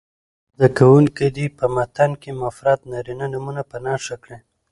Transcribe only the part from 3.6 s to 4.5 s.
په نښه کړي.